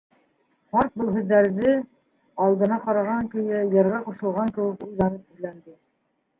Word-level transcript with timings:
Ҡарт 0.75 0.95
был 1.01 1.11
һүҙҙәрҙе 1.17 1.73
алдына 2.47 2.81
ҡараған 2.87 3.31
көйө, 3.37 3.63
йырға 3.77 4.03
ҡушылған 4.09 4.53
кеүек, 4.59 4.91
уйланып 4.91 5.25
һөйләнде. 5.33 5.79